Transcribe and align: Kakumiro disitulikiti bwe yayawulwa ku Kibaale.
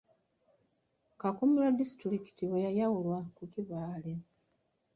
Kakumiro 1.19 1.69
disitulikiti 1.79 2.43
bwe 2.49 2.59
yayawulwa 2.65 3.19
ku 3.35 3.43
Kibaale. 3.51 4.13